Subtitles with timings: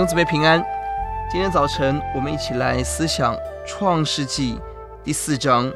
[0.00, 0.64] 弟兄姊妹平安。
[1.30, 3.34] 今天早晨，我们一起来思想
[3.66, 4.54] 《创世纪》
[5.04, 5.70] 第四章，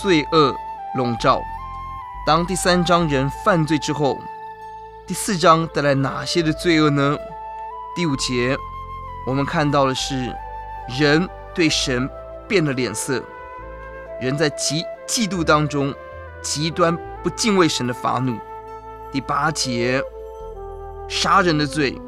[0.00, 0.56] 罪恶
[0.96, 1.42] 笼罩。
[2.26, 4.16] 当第三章人犯罪之后，
[5.06, 7.18] 第四章带来哪些的罪恶呢？
[7.94, 8.56] 第五节，
[9.26, 10.34] 我们看到的是
[10.98, 12.08] 人对神
[12.48, 13.22] 变了脸色，
[14.18, 15.94] 人在极嫉妒当中
[16.40, 18.38] 极端不敬畏神的发怒。
[19.12, 20.02] 第八节，
[21.06, 22.00] 杀人的罪。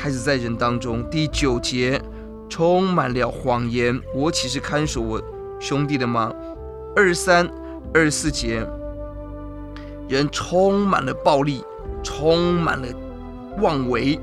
[0.00, 2.00] 开始在人当中，第九节
[2.48, 4.00] 充满了谎言。
[4.14, 5.20] 我岂是看守我
[5.58, 6.32] 兄弟的吗？
[6.94, 7.50] 二三、
[7.92, 8.64] 二十四节，
[10.08, 11.64] 人充满了暴力，
[12.00, 12.86] 充满了
[13.58, 14.20] 妄为。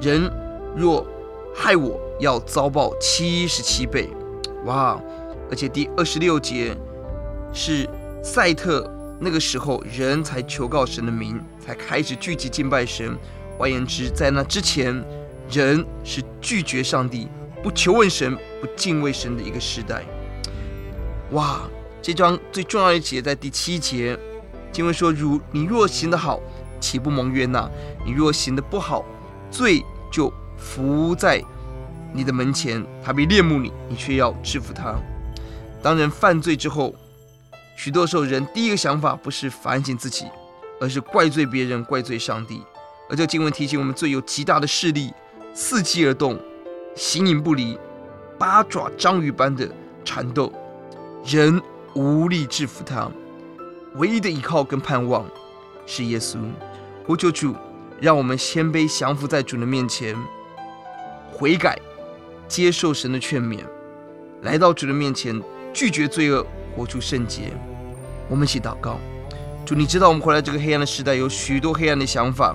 [0.00, 0.32] 人
[0.74, 1.06] 若
[1.54, 4.08] 害我，要遭报七十七倍。
[4.64, 4.98] 哇！
[5.50, 6.74] 而且第二十六节
[7.52, 7.86] 是
[8.22, 13.14] 赛特，那个时候人才求告神的名，才开始聚集敬拜神。
[13.58, 15.04] 换言之，在那之前，
[15.50, 17.26] 人是拒绝上帝、
[17.62, 20.04] 不求问神、不敬畏神的一个时代。
[21.32, 21.60] 哇！
[22.00, 24.16] 这章最重要的一节在第七节，
[24.70, 26.40] 经文说：“如你若行得好，
[26.80, 27.68] 岂不蒙悦纳？
[28.06, 29.04] 你若行得不好，
[29.50, 31.42] 罪就伏在
[32.14, 34.94] 你的门前，他必恋慕你，你却要制服他。”
[35.82, 36.94] 当人犯罪之后，
[37.76, 40.26] 许多时候人第一个想法不是反省自己，
[40.80, 42.62] 而是怪罪别人、怪罪上帝。
[43.10, 45.12] 而这经文提醒我们，罪有极大的势力，
[45.54, 46.38] 伺机而动，
[46.94, 47.78] 形影不离，
[48.38, 49.66] 八爪章鱼般的
[50.04, 50.52] 缠斗，
[51.24, 51.60] 人
[51.94, 53.10] 无力制服它。
[53.94, 55.24] 唯一的依靠跟盼望
[55.86, 56.38] 是耶稣。
[57.06, 57.54] 呼求主，
[57.98, 60.14] 让我们谦卑降服在主的面前，
[61.32, 61.78] 悔改，
[62.46, 63.60] 接受神的劝勉，
[64.42, 65.42] 来到主的面前，
[65.72, 67.54] 拒绝罪恶，活出圣洁。
[68.28, 69.00] 我们一起祷告：
[69.64, 72.54] 主，你知道我们活在这个黑暗的时代，有许多黑暗的想法。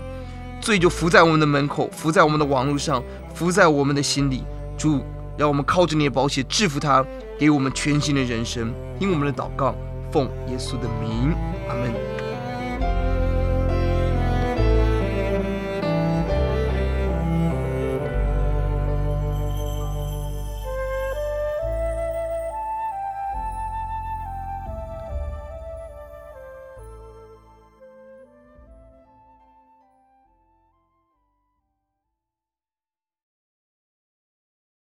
[0.64, 3.04] 罪就伏在我们的门口，伏在我们的网络上，
[3.36, 4.44] 伏在我们的心里。
[4.78, 5.04] 主，
[5.38, 7.06] 让我们靠着你的宝血制服他，
[7.38, 8.74] 给我们全新的人生。
[8.98, 9.76] 听我们的祷告，
[10.10, 11.36] 奉耶稣的名，
[11.68, 12.23] 阿门。